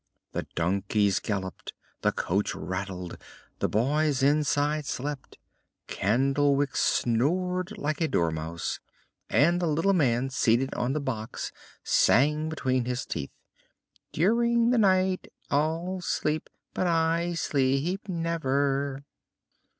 [0.31, 3.19] The donkeys galloped, the coach rattled,
[3.59, 5.37] the boys inside slept,
[5.87, 8.79] Candlewick snored like a dormouse,
[9.29, 11.51] and the little man seated on the box
[11.83, 13.29] sang between his teeth:
[14.11, 19.03] "During the night all sleep, But I sleep never."